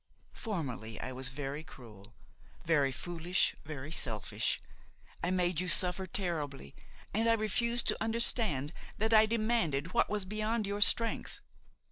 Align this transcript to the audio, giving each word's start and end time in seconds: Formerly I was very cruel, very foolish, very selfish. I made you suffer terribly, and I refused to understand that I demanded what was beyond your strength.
Formerly 0.33 0.99
I 0.99 1.11
was 1.11 1.29
very 1.29 1.63
cruel, 1.63 2.15
very 2.65 2.91
foolish, 2.91 3.55
very 3.65 3.91
selfish. 3.91 4.59
I 5.21 5.29
made 5.29 5.59
you 5.59 5.67
suffer 5.67 6.07
terribly, 6.07 6.75
and 7.13 7.29
I 7.29 7.33
refused 7.33 7.85
to 7.89 8.03
understand 8.03 8.73
that 8.97 9.13
I 9.13 9.27
demanded 9.27 9.93
what 9.93 10.09
was 10.09 10.25
beyond 10.25 10.65
your 10.65 10.81
strength. 10.81 11.39